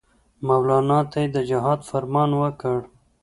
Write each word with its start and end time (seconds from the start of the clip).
مولنا 0.47 0.99
ته 1.11 1.17
یې 1.23 1.27
د 1.35 1.37
جهاد 1.49 1.79
فرمان 1.89 2.29
ورکړ. 2.41 2.77